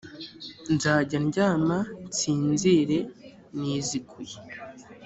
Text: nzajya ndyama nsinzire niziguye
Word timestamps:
nzajya 0.73 1.17
ndyama 1.25 1.77
nsinzire 2.09 2.99
niziguye 3.59 4.35